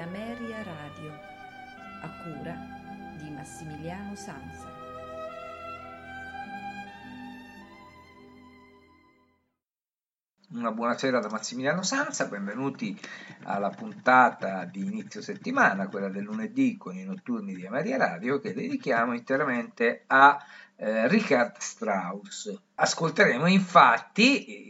[0.00, 1.12] Ameria Radio,
[2.02, 2.56] a cura
[3.18, 4.80] di Massimiliano Sanza.
[10.52, 12.98] Una buonasera da Massimiliano Sanza, benvenuti
[13.44, 18.54] alla puntata di inizio settimana, quella del lunedì con i notturni di Ameria Radio, che
[18.54, 20.42] dedichiamo interamente a
[20.76, 22.58] eh, Richard Strauss.
[22.74, 24.69] Ascolteremo infatti,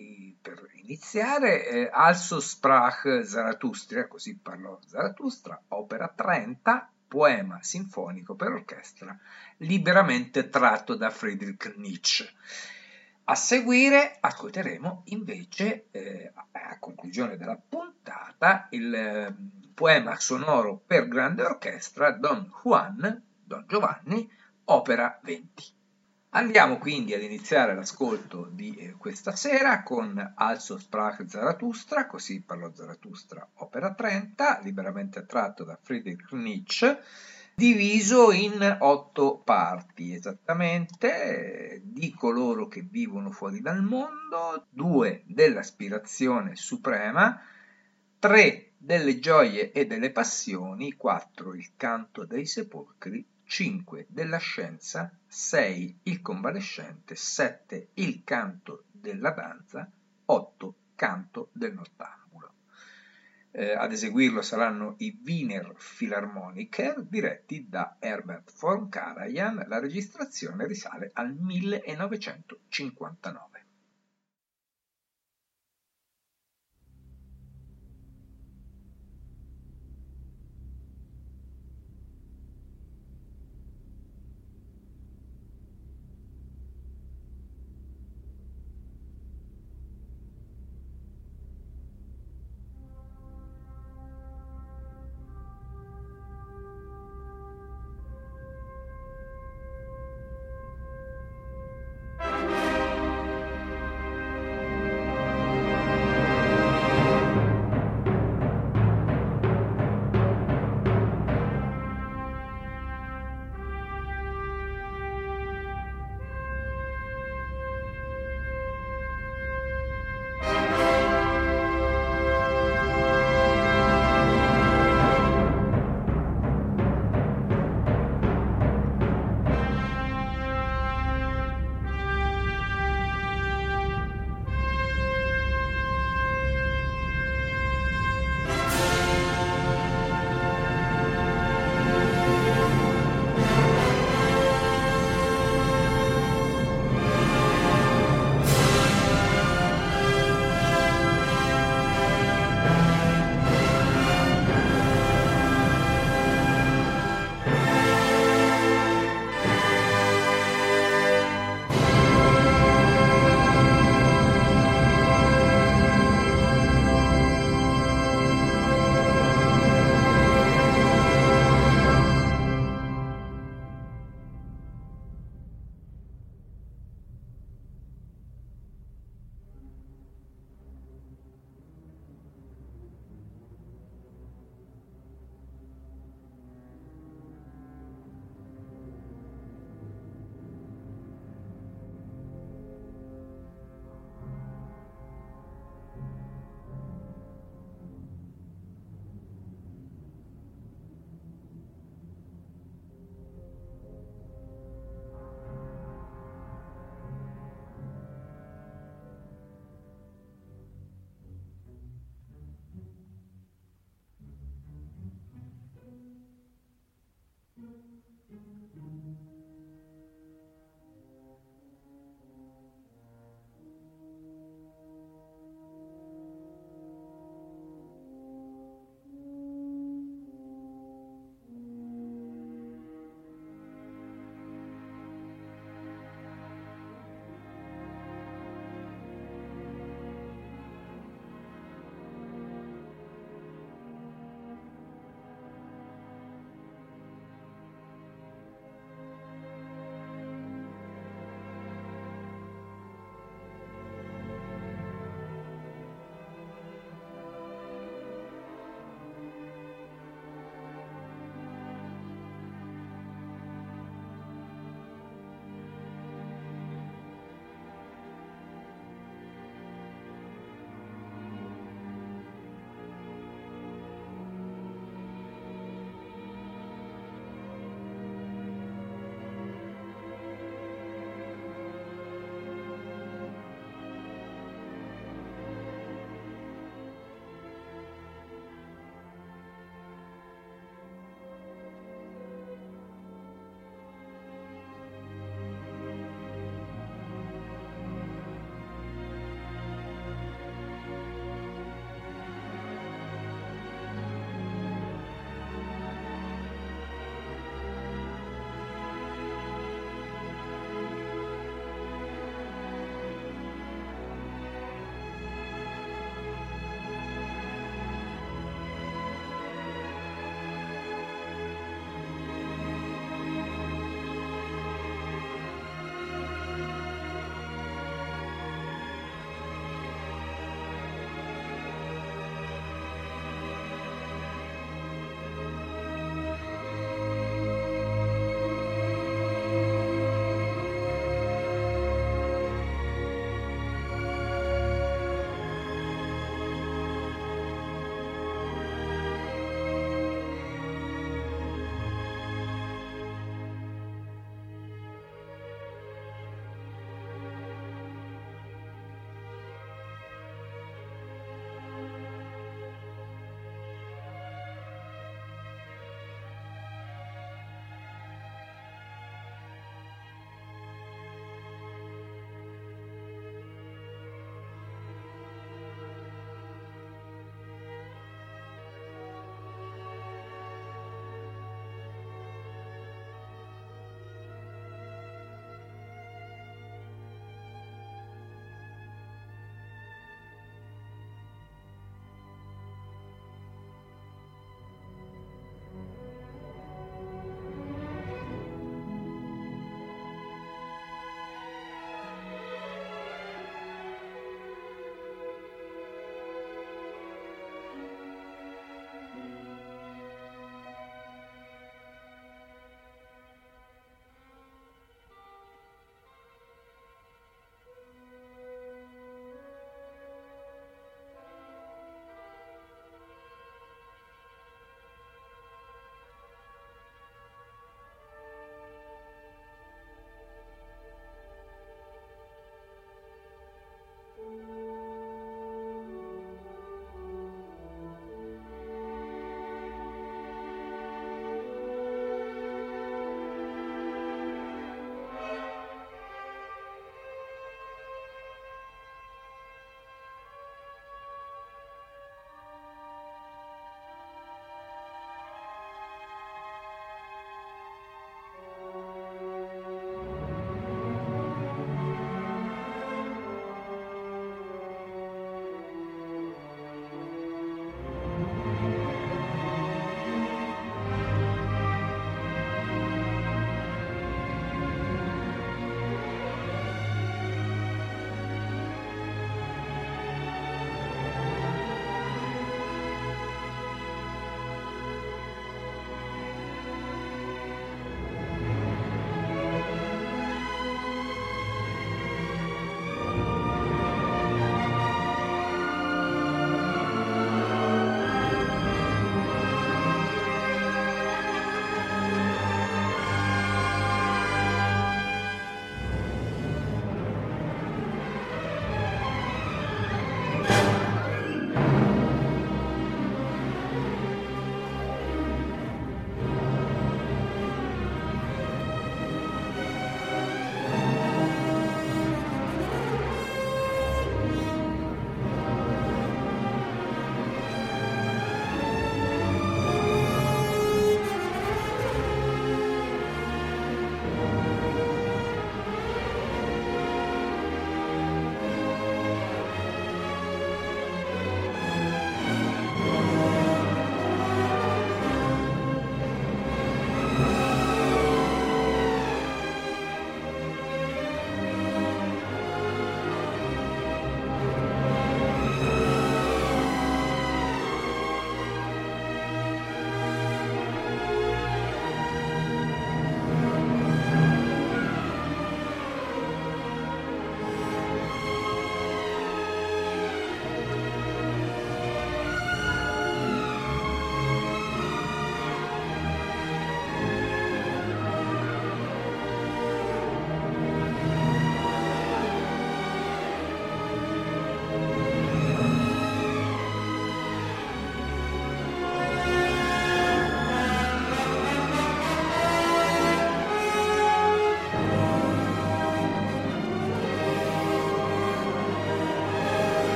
[0.91, 9.17] iniziare, eh, Also sprach Zarathustra, così parlò Zarathustra, opera 30, poema sinfonico per orchestra,
[9.59, 12.29] liberamente tratto da Friedrich Nietzsche.
[13.25, 19.35] A seguire ascolteremo invece, eh, a conclusione della puntata, il eh,
[19.73, 24.29] poema sonoro per grande orchestra Don Juan, Don Giovanni,
[24.65, 25.79] opera 20.
[26.33, 32.71] Andiamo quindi ad iniziare l'ascolto di eh, questa sera con Also sprach Zarathustra, così parlò
[32.73, 37.03] Zarathustra, opera 30, liberamente tratto da Friedrich Nietzsche,
[37.53, 47.43] diviso in otto parti esattamente, di coloro che vivono fuori dal mondo, due dell'aspirazione suprema,
[48.21, 56.03] tre delle gioie e delle passioni, quattro il canto dei sepolcri, 5 della scienza, 6
[56.05, 59.91] il convalescente, 7 il canto della danza,
[60.27, 62.53] 8 canto del nottambulo.
[63.51, 69.65] Eh, ad eseguirlo saranno i Wiener Philharmoniker diretti da Herbert von Karajan.
[69.67, 73.60] La registrazione risale al 1959.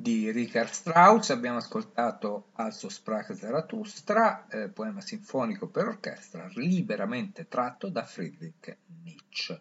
[0.00, 7.88] di Richard Strauss, abbiamo ascoltato Also sprach Zarathustra, eh, poema sinfonico per orchestra liberamente tratto
[7.88, 9.60] da Friedrich Nietzsche.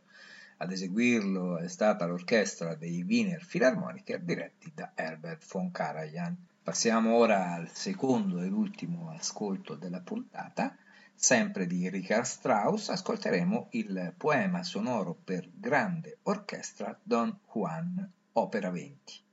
[0.57, 6.37] Ad eseguirlo è stata l'orchestra dei Wiener Philharmoniker diretti da Herbert von Karajan.
[6.61, 10.77] Passiamo ora al secondo e ultimo ascolto della puntata.
[11.15, 19.25] Sempre di Richard Strauss ascolteremo il poema sonoro per grande orchestra Don Juan, opera 20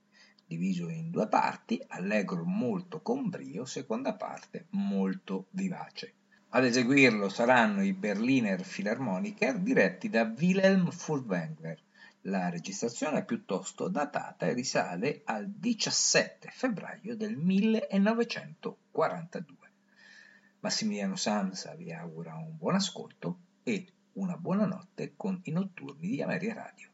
[0.56, 6.14] diviso in due parti, allegro molto con brio, seconda parte molto vivace.
[6.50, 11.82] Ad eseguirlo saranno i Berliner Philharmoniker diretti da Wilhelm Furtwängler.
[12.26, 19.56] La registrazione è piuttosto datata e risale al 17 febbraio del 1942.
[20.60, 26.22] Massimiliano Samsa vi augura un buon ascolto e una buona notte con i notturni di
[26.22, 26.93] Ameria Radio.